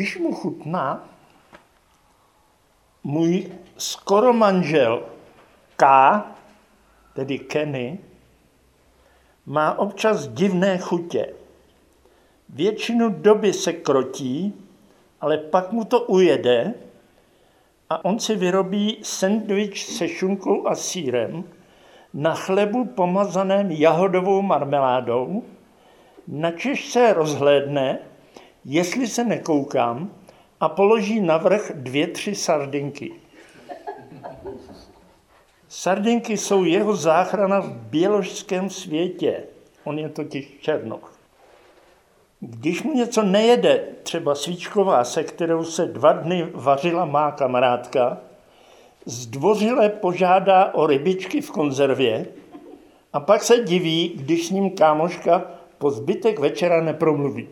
[0.00, 1.08] Když mu chutná,
[3.04, 5.02] můj skoro manžel
[5.76, 5.84] K,
[7.14, 7.98] tedy Kenny,
[9.46, 11.34] má občas divné chutě.
[12.48, 14.54] Většinu doby se krotí,
[15.20, 16.74] ale pak mu to ujede
[17.90, 21.44] a on si vyrobí sendvič se šunkou a sírem
[22.14, 25.44] na chlebu pomazaném jahodovou marmeládou,
[26.28, 28.09] načež se rozhlédne,
[28.64, 30.10] jestli se nekoukám,
[30.60, 33.12] a položí navrch dvě, tři sardinky.
[35.68, 39.42] Sardinky jsou jeho záchrana v běložském světě.
[39.84, 41.16] On je totiž černoch.
[42.40, 48.18] Když mu něco nejede, třeba svíčková, se kterou se dva dny vařila má kamarádka,
[49.06, 52.26] zdvořile požádá o rybičky v konzervě
[53.12, 55.42] a pak se diví, když s ním kámoška
[55.78, 57.48] po zbytek večera nepromluví.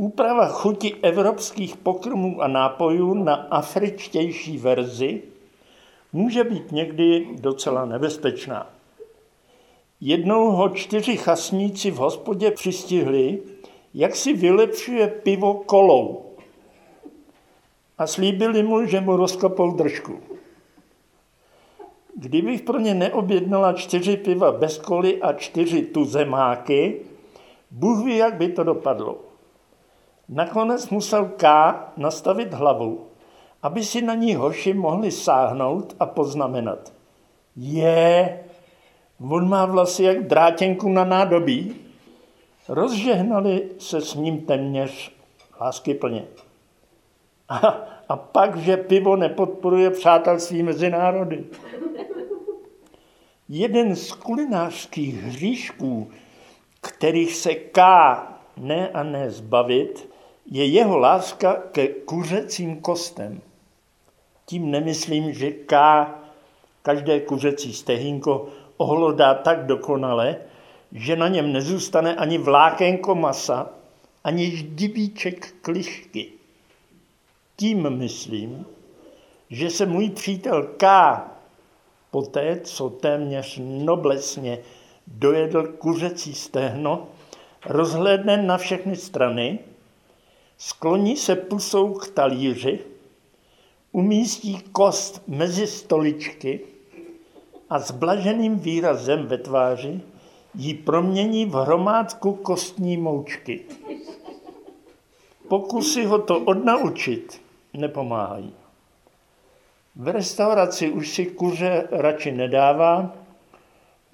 [0.00, 5.22] Úprava chuti evropských pokrmů a nápojů na afričtější verzi
[6.12, 8.70] může být někdy docela nebezpečná.
[10.00, 13.42] Jednou ho čtyři chasníci v hospodě přistihli,
[13.94, 16.24] jak si vylepšuje pivo kolou.
[17.98, 20.20] A slíbili mu, že mu rozkopou držku.
[22.16, 27.00] Kdybych pro ně neobjednala čtyři piva bez koly a čtyři tuzemáky,
[27.70, 29.29] Bůh ví, jak by to dopadlo.
[30.30, 33.06] Nakonec musel K nastavit hlavu,
[33.62, 36.92] aby si na ní hoši mohli sáhnout a poznamenat.
[37.56, 38.40] Je,
[39.30, 41.76] on má vlasy jak drátěnku na nádobí.
[42.68, 45.12] Rozžehnali se s ním téměř
[45.60, 46.24] láskyplně.
[47.48, 47.56] A,
[48.08, 51.44] a pak, že pivo nepodporuje přátelství mezi národy.
[53.48, 56.10] Jeden z kulinářských hříšků,
[56.80, 60.09] kterých se ká ne a ne zbavit,
[60.50, 63.40] je jeho láska ke kuřecím kostem.
[64.46, 66.18] Tím nemyslím, že ká
[66.82, 70.36] každé kuřecí stehínko ohlodá tak dokonale,
[70.92, 73.70] že na něm nezůstane ani vlákénko masa,
[74.24, 76.32] ani ždibíček klišky.
[77.56, 78.66] Tím myslím,
[79.50, 81.14] že se můj přítel K.
[82.10, 84.58] poté, co téměř noblesně
[85.06, 87.08] dojedl kuřecí stehno,
[87.66, 89.58] rozhlédne na všechny strany,
[90.60, 92.78] skloní se pusou k talíři,
[93.92, 96.60] umístí kost mezi stoličky
[97.70, 100.00] a s blaženým výrazem ve tváři
[100.54, 103.60] ji promění v hromádku kostní moučky.
[105.48, 107.42] Pokusy ho to odnaučit
[107.74, 108.54] nepomáhají.
[109.96, 113.16] V restauraci už si kuře radši nedává,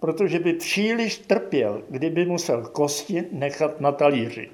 [0.00, 4.50] protože by příliš trpěl, kdyby musel kosti nechat na talíři.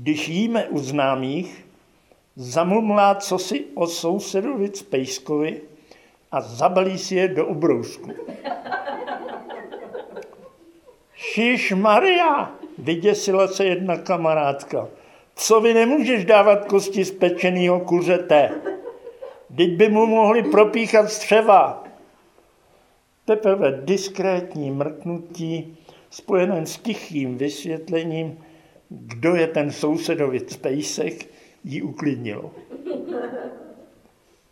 [0.00, 1.66] Když jíme u známých,
[2.36, 5.60] zamumlá cosi o sousedovi Pejskovi
[6.32, 8.10] a zabalí si je do ubrousku.
[11.14, 14.88] Šiš Maria, vyděsila se jedna kamarádka.
[15.34, 18.50] Co vy nemůžeš dávat kosti z pečeného kuřete?
[19.56, 21.84] Teď by mu mohli propíchat střeva.
[23.24, 25.76] Teprve diskrétní mrknutí
[26.10, 28.38] spojené s tichým vysvětlením,
[28.88, 31.26] kdo je ten sousedovic pejsek,
[31.64, 32.50] ji uklidnilo.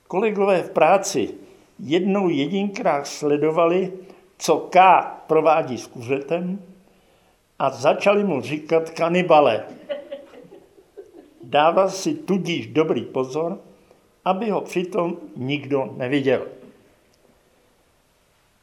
[0.09, 1.35] Kolegové v práci
[1.79, 3.93] jednou jedinkrát sledovali,
[4.39, 6.59] co K provádí s kuřetem
[7.59, 9.65] a začali mu říkat kanibale.
[11.43, 13.59] Dával si tudíž dobrý pozor,
[14.25, 16.47] aby ho přitom nikdo neviděl.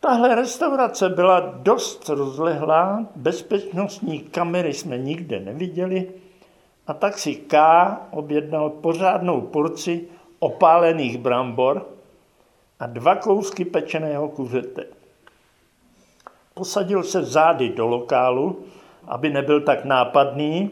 [0.04, 6.12] Tahle restaurace byla dost rozlehlá, bezpečnostní kamery jsme nikde neviděli
[6.88, 7.58] a tak si K
[8.12, 10.08] objednal pořádnou porci
[10.40, 11.86] opálených brambor
[12.80, 14.86] a dva kousky pečeného kuřete.
[16.54, 18.66] Posadil se zády do lokálu,
[19.08, 20.72] aby nebyl tak nápadný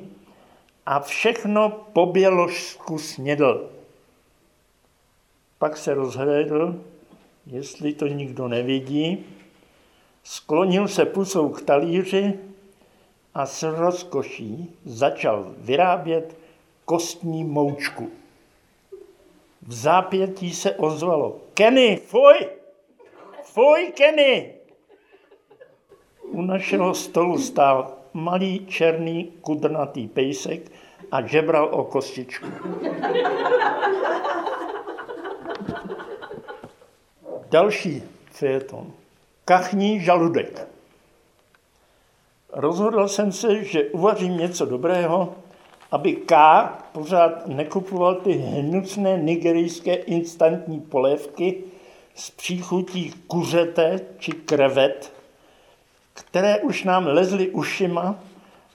[0.85, 3.69] a všechno po běložsku snědl.
[5.57, 6.75] Pak se rozhlédl,
[7.45, 9.25] jestli to nikdo nevidí,
[10.23, 12.39] sklonil se pusou k talíři
[13.33, 16.37] a s rozkoší začal vyrábět
[16.85, 18.09] kostní moučku.
[19.61, 22.35] V zápětí se ozvalo, Kenny, fuj,
[23.43, 24.53] fuj, Kenny.
[26.21, 30.71] U našeho stolu stál malý černý kudrnatý pejsek
[31.11, 32.47] a žebral o kostičku.
[37.51, 38.93] Další fejeton.
[39.45, 40.67] Kachní žaludek.
[42.53, 45.35] Rozhodl jsem se, že uvařím něco dobrého
[45.91, 46.35] aby K
[46.91, 51.63] pořád nekupoval ty hnusné nigerijské instantní polévky
[52.15, 55.13] s příchutí kuřete či krevet,
[56.13, 58.19] které už nám lezly ušima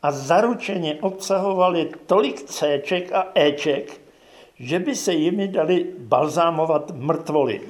[0.02, 4.00] a zaručeně obsahovaly tolik Cček a Eček,
[4.58, 7.60] že by se jimi dali balzámovat mrtvoly.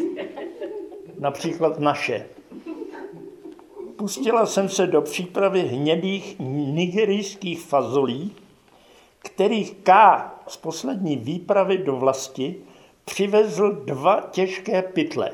[1.19, 2.27] Například naše.
[3.97, 8.33] Pustila jsem se do přípravy hnědých nigerijských fazolí,
[9.19, 9.91] kterých K
[10.49, 12.57] z poslední výpravy do vlasti
[13.05, 15.31] přivezl dva těžké pytle.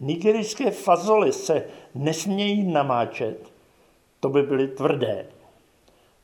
[0.00, 1.64] Nigerijské fazoly se
[1.94, 3.52] nesmějí namáčet,
[4.20, 5.26] to by byly tvrdé.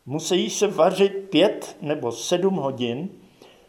[0.07, 3.09] Musí se vařit pět nebo sedm hodin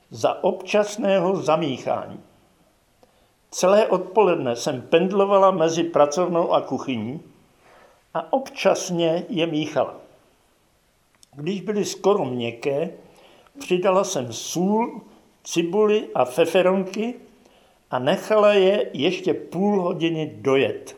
[0.09, 2.19] za občasného zamíchání.
[3.53, 7.21] Celé odpoledne jsem pendlovala mezi pracovnou a kuchyní
[8.13, 9.95] a občasně je míchala.
[11.35, 12.89] Když byly skoro měkké,
[13.59, 15.01] přidala jsem sůl,
[15.43, 17.15] cibuli a feferonky
[17.91, 20.97] a nechala je ještě půl hodiny dojet.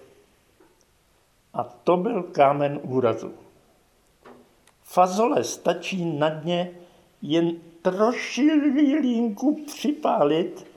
[1.54, 3.34] A to byl kámen úrazu.
[4.84, 6.72] Fazole stačí na dně
[7.22, 10.75] jen trošilinku připálit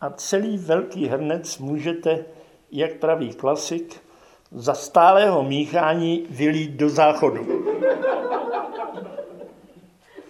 [0.00, 2.24] a celý velký hrnec můžete,
[2.72, 4.02] jak praví klasik,
[4.50, 7.46] za stálého míchání vylít do záchodu.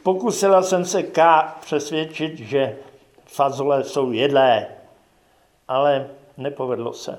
[0.02, 2.76] Pokusila jsem se K přesvědčit, že
[3.24, 4.66] fazole jsou jedlé,
[5.68, 7.18] ale nepovedlo se.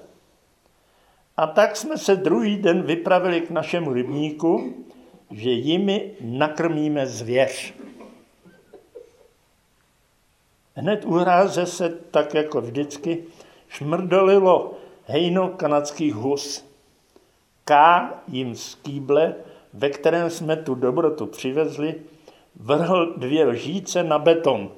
[1.37, 4.73] A tak jsme se druhý den vypravili k našemu rybníku,
[5.31, 7.73] že jimi nakrmíme zvěř.
[10.77, 13.23] Hned u hráze se, tak jako vždycky,
[13.67, 14.73] šmrdolilo
[15.05, 16.65] hejno kanadských hus.
[17.65, 17.73] K
[18.27, 19.35] jim z kýble,
[19.73, 21.95] ve kterém jsme tu dobrotu přivezli,
[22.55, 24.71] vrhl dvě lžíce na beton.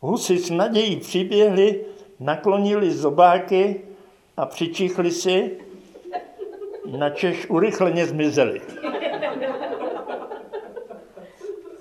[0.00, 1.84] Husy s nadějí přiběhli,
[2.20, 3.80] naklonili zobáky
[4.36, 5.58] a přičichli si,
[6.98, 8.60] načež urychleně zmizeli.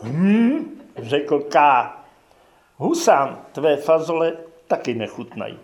[0.03, 2.02] Hm, řekl K.
[2.83, 4.33] Husám tvé fazole
[4.67, 5.59] taky nechutnají.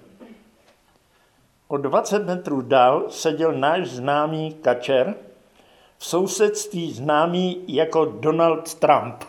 [1.67, 5.15] O 20 metrů dál seděl náš známý kačer,
[5.97, 9.23] v sousedství známý jako Donald Trump.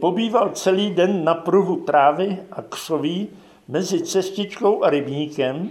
[0.00, 3.28] Pobýval celý den na pruhu trávy a křoví
[3.68, 5.70] mezi cestičkou a rybníkem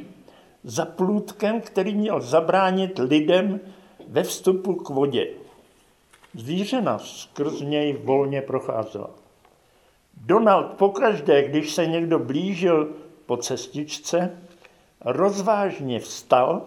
[0.63, 3.59] za plůtkem, který měl zabránit lidem
[4.07, 5.27] ve vstupu k vodě.
[6.33, 9.24] Zvířena skrz něj volně procházela.
[10.17, 12.89] Donald pokaždé, když se někdo blížil
[13.25, 14.41] po cestičce,
[15.01, 16.61] rozvážně vstal,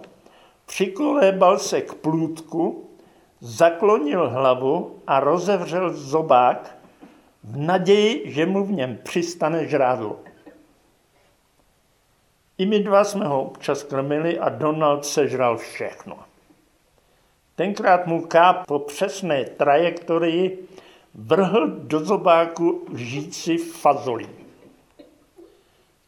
[0.67, 2.91] přikolébal se k plůtku,
[3.41, 6.79] zaklonil hlavu a rozevřel zobák
[7.45, 10.17] v naději, že mu v něm přistane žrádlo.
[12.59, 16.19] I my dva jsme ho občas krmili a Donald sežral všechno.
[17.57, 20.69] Tenkrát mu K po přesné trajektorii
[21.19, 24.29] vrhl do zobáku žíci fazolí.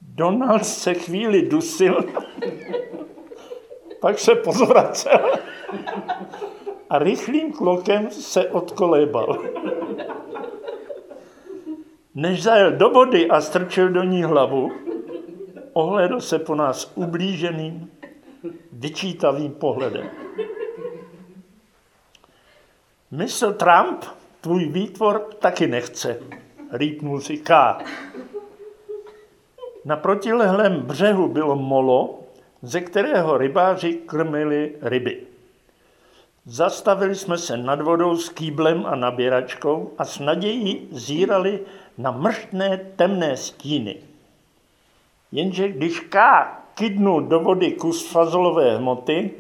[0.01, 2.05] Donald se chvíli dusil,
[4.01, 5.31] pak se pozvracel
[6.91, 9.39] a rychlým klokem se odkolébal.
[12.15, 14.73] Než zajel do vody a strčil do ní hlavu,
[15.73, 17.91] ohlédl se po nás ublíženým,
[18.73, 20.11] vyčítavým pohledem.
[23.11, 23.53] Mr.
[23.55, 24.05] Trump
[24.41, 26.21] tvůj výtvor taky nechce,
[26.73, 27.79] rýpnul si K.
[29.85, 32.21] Na protilehlém břehu bylo molo,
[32.63, 35.23] ze kterého rybáři krmili ryby.
[36.47, 41.61] Zastavili jsme se nad vodou s kýblem a nabíračkou a s nadějí zírali
[41.99, 43.97] na mrštné temné stíny.
[45.33, 46.19] Jenže když K
[46.75, 49.31] kydnul do vody kus fazolové hmoty,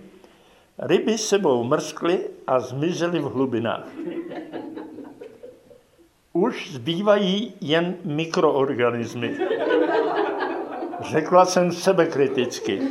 [0.78, 3.88] ryby sebou mrskly a zmizely v hlubinách.
[6.40, 9.36] Už zbývají jen mikroorganismy.
[11.00, 12.82] Řekla jsem sebe kriticky.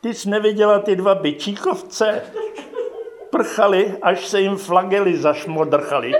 [0.00, 2.22] Ty jsi neviděla ty dva byčíkovce?
[3.30, 6.12] Prchali, až se jim flagely zašmodrchali.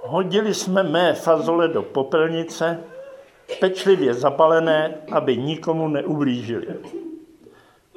[0.00, 2.84] Hodili jsme mé fazole do popelnice,
[3.60, 6.66] pečlivě zapalené, aby nikomu neublížili.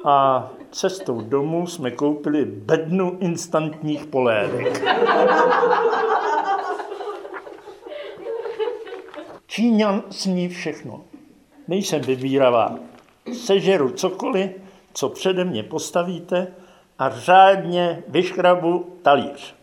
[0.04, 4.84] A cestou domů jsme koupili bednu instantních polévek.
[9.46, 11.00] Číňan sní všechno.
[11.68, 12.74] Nejsem vybíravá.
[13.32, 14.50] Sežeru cokoliv,
[14.92, 16.54] co přede mě postavíte
[16.98, 19.54] a řádně vyškrabu talíř.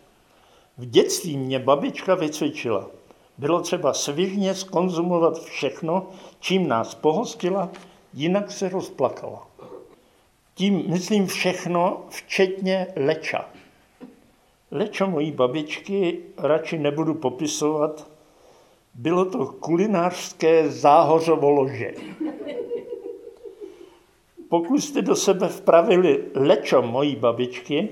[0.78, 2.86] V dětství mě babička vycvičila.
[3.38, 6.06] Bylo třeba svižně skonzumovat všechno,
[6.40, 7.68] čím nás pohostila,
[8.14, 9.45] jinak se rozplakala.
[10.58, 13.48] Tím myslím všechno, včetně leča.
[14.70, 18.06] Lečo mojí babičky radši nebudu popisovat.
[18.94, 21.92] Bylo to kulinářské záhořovo lože.
[24.48, 27.88] Pokud jste do sebe vpravili lečo mojí babičky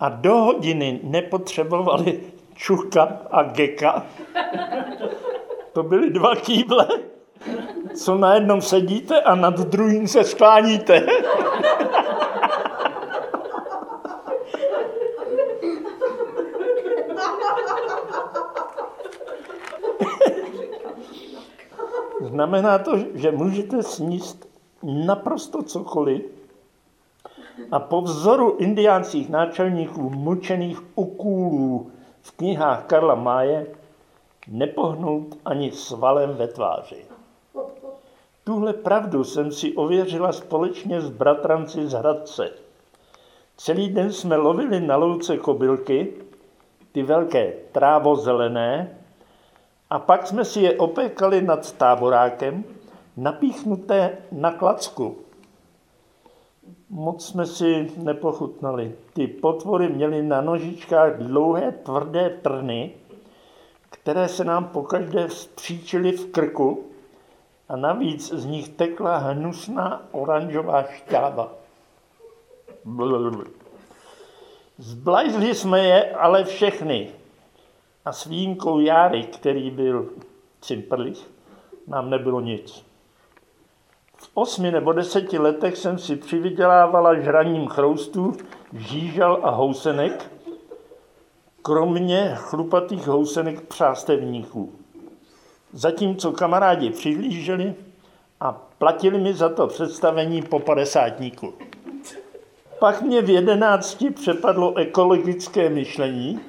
[0.00, 2.20] a do hodiny nepotřebovali
[2.54, 4.06] čuka a geka,
[5.72, 6.88] to byly dva kýble,
[7.94, 11.06] co na jednom sedíte a nad druhým se skláníte.
[22.20, 24.48] Znamená to, že můžete sníst
[24.82, 26.22] naprosto cokoliv
[27.70, 31.90] a po vzoru indiánských náčelníků mučených u kůlů
[32.22, 33.66] v knihách Karla Máje
[34.48, 37.04] nepohnout ani svalem ve tváři.
[38.44, 42.50] Tuhle pravdu jsem si ověřila společně s bratranci z Hradce.
[43.56, 46.12] Celý den jsme lovili na louce kobylky,
[46.92, 48.98] ty velké trávozelené,
[49.90, 52.64] a pak jsme si je opékali nad táborákem,
[53.16, 55.16] napíchnuté na klacku.
[56.90, 58.94] Moc jsme si nepochutnali.
[59.12, 62.90] Ty potvory měly na nožičkách dlouhé tvrdé trny,
[63.90, 66.84] které se nám pokaždé vzpříčily v krku
[67.68, 71.52] a navíc z nich tekla hnusná oranžová šťáva.
[74.78, 77.10] Zblajzli jsme je ale všechny,
[78.06, 80.08] a s výjimkou Járy, který byl
[80.60, 81.30] cimprlich,
[81.86, 82.86] nám nebylo nic.
[84.16, 88.32] V osmi nebo deseti letech jsem si přivydělávala žraním chroustů,
[88.72, 90.30] žížal a housenek,
[91.62, 94.72] kromě chlupatých housenek přástevníků.
[95.72, 97.74] Zatímco kamarádi přihlíželi
[98.40, 101.54] a platili mi za to představení po padesátníku.
[102.78, 106.40] Pak mě v jedenácti přepadlo ekologické myšlení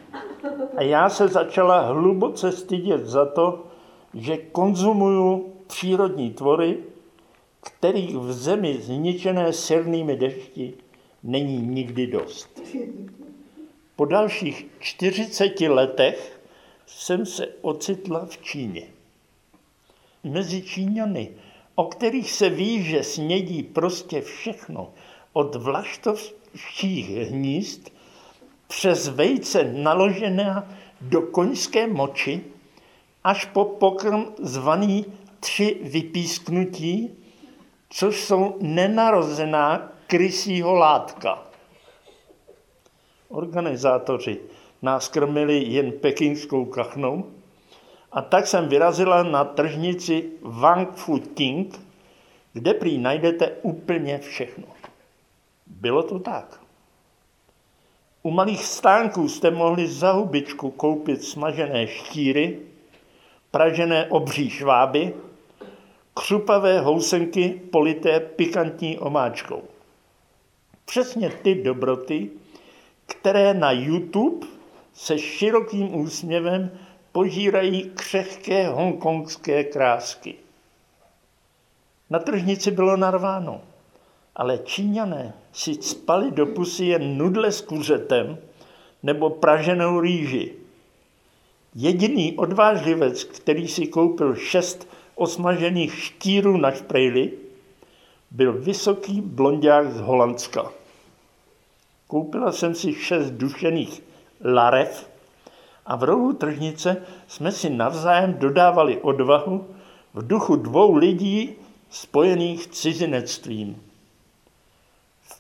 [0.78, 3.66] a já se začala hluboce stydět za to,
[4.14, 6.78] že konzumuju přírodní tvory,
[7.62, 10.74] kterých v zemi zničené silnými dešti
[11.24, 12.62] není nikdy dost.
[13.96, 16.42] Po dalších 40 letech
[16.86, 18.88] jsem se ocitla v Číně.
[20.24, 21.30] Mezi Číňany,
[21.76, 24.94] o kterých se ví, že snědí prostě všechno,
[25.34, 27.97] od vlaštovských hnízd
[28.68, 30.64] přes vejce naložené
[31.02, 32.44] do koňské moči
[33.24, 35.06] až po pokrm zvaný
[35.40, 37.12] tři vypísknutí,
[37.90, 41.44] což jsou nenarozená krysího látka.
[43.30, 44.40] Organizátoři
[44.82, 47.26] nás krmili jen pekingskou kachnou
[48.12, 51.80] a tak jsem vyrazila na tržnici Wang Fu Ting,
[52.54, 54.68] kde prý najdete úplně všechno.
[55.68, 56.67] Bylo to tak.
[58.28, 62.60] U malých stánků jste mohli za hubičku koupit smažené štíry,
[63.52, 65.14] pražené obří šváby,
[66.14, 69.64] křupavé housenky polité pikantní omáčkou.
[70.86, 72.30] Přesně ty dobroty,
[73.06, 74.48] které na YouTube
[74.94, 76.72] se širokým úsměvem
[77.12, 80.36] požírají křehké hongkongské krásky.
[82.10, 83.62] Na tržnici bylo narváno
[84.38, 88.38] ale Číňané si spali do pusy jen nudle s kuřetem
[89.04, 90.54] nebo praženou rýži.
[91.76, 97.32] Jediný odvážlivec, který si koupil šest osmažených štírů na šprejli,
[98.32, 100.72] byl vysoký blondák z Holandska.
[102.08, 104.04] Koupila jsem si šest dušených
[104.46, 105.10] larev
[105.86, 109.68] a v rohu tržnice jsme si navzájem dodávali odvahu
[110.14, 111.56] v duchu dvou lidí
[111.90, 113.87] spojených cizinectvím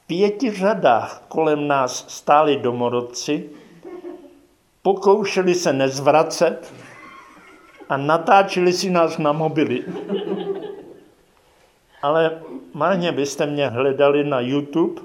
[0.08, 3.50] pěti řadách kolem nás stáli domorodci,
[4.82, 6.74] pokoušeli se nezvracet
[7.90, 9.84] a natáčeli si nás na mobily.
[12.02, 12.42] Ale
[12.74, 15.02] marně byste mě hledali na YouTube.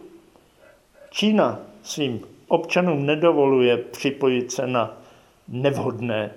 [1.11, 4.97] Čína svým občanům nedovoluje připojit se na
[5.49, 6.31] nevhodné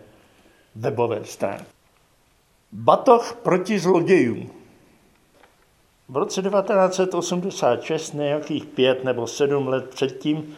[0.75, 1.65] webové stránky.
[2.71, 4.54] Batoh proti zlodějům.
[6.09, 10.55] V roce 1986, nějakých pět nebo sedm let předtím,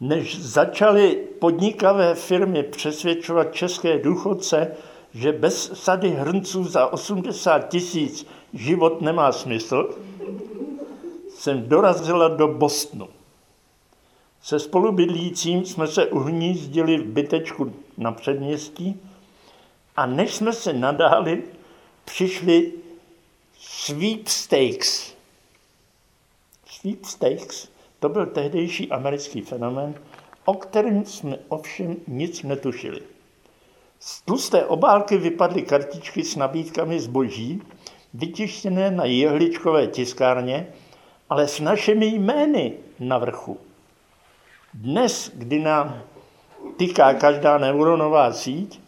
[0.00, 4.76] než začaly podnikavé firmy přesvědčovat české důchodce,
[5.14, 9.90] že bez sady hrnců za 80 tisíc život nemá smysl,
[11.28, 13.08] jsem dorazila do Bostonu.
[14.42, 19.00] Se spolubydlícím jsme se uhnízdili v bytečku na předměstí
[19.96, 21.42] a než jsme se nadáli,
[22.04, 22.72] přišli
[23.62, 25.14] sweepstakes.
[26.66, 27.68] Sweepstakes,
[28.00, 29.94] to byl tehdejší americký fenomén,
[30.44, 33.00] o kterém jsme ovšem nic netušili.
[34.00, 37.62] Z tlusté obálky vypadly kartičky s nabídkami zboží,
[38.14, 40.66] vytištěné na jehličkové tiskárně,
[41.30, 43.58] ale s našimi jmény na vrchu.
[44.74, 46.02] Dnes, kdy nám
[46.76, 48.80] tyká každá neuronová síť,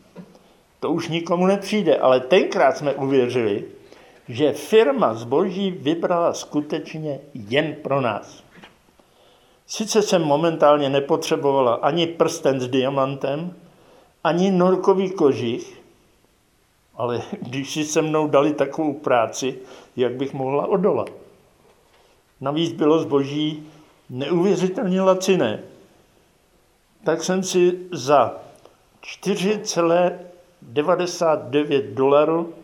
[0.81, 3.65] to už nikomu nepřijde, ale tenkrát jsme uvěřili,
[4.29, 8.45] že firma zboží vybrala skutečně jen pro nás.
[9.67, 13.55] Sice jsem momentálně nepotřebovala ani prsten s diamantem,
[14.25, 15.83] ani norkový kožich,
[16.95, 19.59] ale když si se mnou dali takovou práci,
[19.97, 21.11] jak bych mohla odolat.
[22.41, 23.69] Navíc bylo zboží
[24.11, 25.63] neuvěřitelně laciné.
[27.05, 28.35] Tak jsem si za
[29.03, 32.55] 4,99 dolarů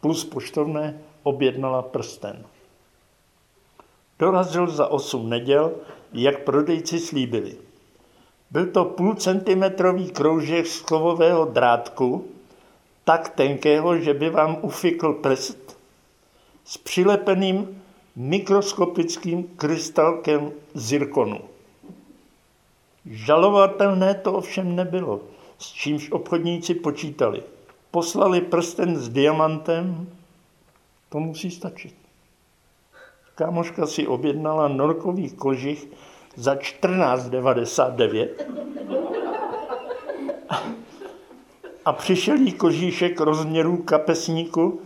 [0.00, 2.44] plus poštovné objednala prsten.
[4.18, 5.72] Dorazil za 8 neděl,
[6.12, 7.56] jak prodejci slíbili.
[8.50, 12.28] Byl to půlcentimetrový kroužek z kovového drátku,
[13.04, 15.78] tak tenkého, že by vám ufikl prst,
[16.64, 17.82] s přilepeným
[18.16, 21.40] mikroskopickým krystalkem zirkonu.
[23.06, 25.20] Žalovatelné to ovšem nebylo,
[25.58, 27.42] s čímž obchodníci počítali.
[27.96, 30.06] Poslali prsten s diamantem,
[31.08, 31.94] to musí stačit.
[33.34, 35.88] Kámoška si objednala norkový kožich
[36.36, 38.28] za 14,99
[41.84, 44.80] a přišel jí kožíšek rozměrů kapesníku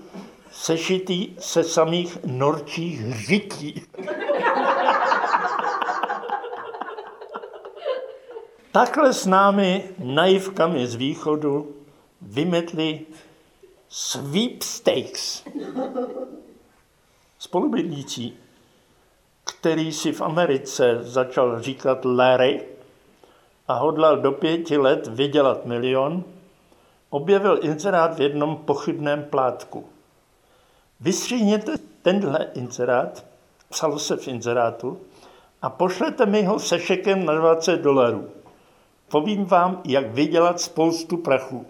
[0.53, 3.83] sešitý se samých norčích hřití.
[8.73, 11.80] Takhle s námi naivkami z východu
[12.23, 13.07] vymetli
[13.89, 15.45] sweepstakes.
[17.39, 18.37] Spolubydlící,
[19.45, 22.65] který si v Americe začal říkat Larry
[23.69, 26.25] a hodlal do pěti let vydělat milion,
[27.11, 29.87] objevil inzerát v jednom pochybném plátku.
[31.01, 33.25] Vystříhněte tenhle inzerát,
[33.69, 35.01] psalo se v inzerátu,
[35.63, 38.31] a pošlete mi ho se šekem na 20 dolarů.
[39.09, 41.67] Povím vám, jak vydělat spoustu prachu.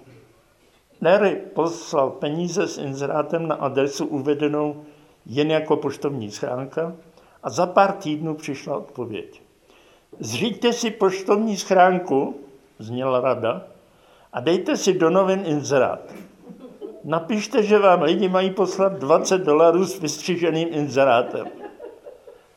[1.03, 4.85] Larry poslal peníze s inzerátem na adresu uvedenou
[5.27, 6.93] jen jako poštovní schránka
[7.43, 9.43] a za pár týdnů přišla odpověď.
[10.19, 12.35] Zříďte si poštovní schránku,
[12.79, 13.63] zněla rada,
[14.33, 16.01] a dejte si do novin inzerát.
[17.05, 21.47] Napište, že vám lidi mají poslat 20 dolarů s vystřiženým inzerátem.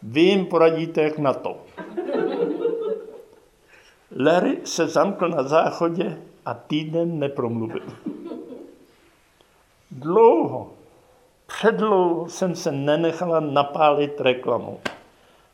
[0.03, 1.57] Vy jim poradíte, jak na to.
[4.15, 7.83] Larry se zamkl na záchodě a týden nepromluvil.
[9.91, 10.73] Dlouho,
[11.47, 14.79] předlouho jsem se nenechala napálit reklamou.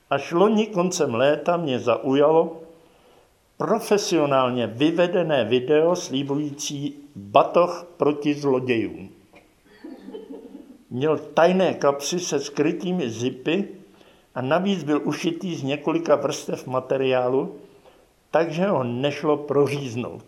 [0.09, 2.57] Až loni koncem léta mě zaujalo
[3.57, 9.09] profesionálně vyvedené video slíbující batoh proti zlodějům.
[10.89, 13.67] Měl tajné kapsy se skrytými zipy
[14.35, 17.55] a navíc byl ušitý z několika vrstev materiálu,
[18.31, 20.23] takže ho nešlo proříznout.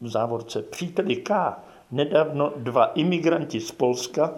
[0.00, 1.56] V závorce příteli K
[1.90, 4.32] nedávno dva imigranti z Polska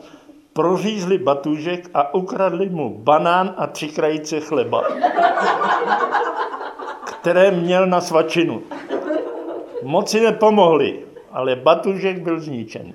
[0.53, 4.85] prořízli batůžek a ukradli mu banán a tři krajice chleba,
[7.05, 8.63] které měl na svačinu.
[9.83, 12.93] Moci nepomohli, ale batužek byl zničen.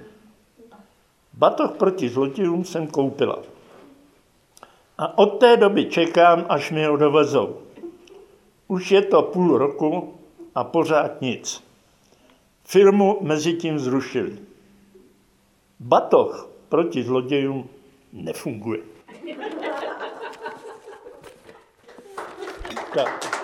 [1.34, 3.40] Batoh proti zlodějům jsem koupila.
[4.98, 7.66] A od té doby čekám, až mi ho dovezou.
[8.67, 10.13] Už je to půl roku
[10.56, 11.63] a pořád nic.
[12.63, 14.38] Firmu mezi tím zrušili.
[15.80, 17.69] Batoh proti zlodějům
[18.13, 18.80] nefunguje.
[22.93, 23.37] Tak.